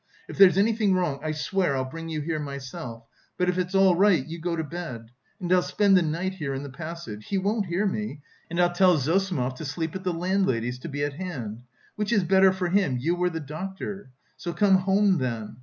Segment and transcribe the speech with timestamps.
[0.27, 3.03] If there's anything wrong, I swear I'll bring you here myself,
[3.37, 5.11] but, if it's all right, you go to bed.
[5.39, 8.71] And I'll spend the night here, in the passage, he won't hear me, and I'll
[8.73, 11.61] tell Zossimov to sleep at the landlady's, to be at hand.
[11.97, 14.09] Which is better for him: you or the doctor?
[14.37, 15.57] So come home then!